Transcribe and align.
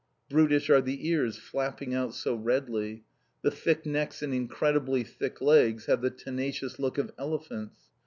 Brutish 0.31 0.67
are 0.71 0.81
the 0.81 1.07
ears 1.09 1.37
flapping 1.37 1.93
out 1.93 2.15
so 2.15 2.33
redly. 2.33 3.03
The 3.43 3.51
thick 3.51 3.85
necks 3.85 4.23
and 4.23 4.33
incredibly 4.33 5.03
thick 5.03 5.41
legs 5.41 5.85
have 5.85 6.01
the 6.01 6.09
tenacious 6.09 6.79
look 6.79 6.97
of 6.97 7.11
elephants. 7.19 7.81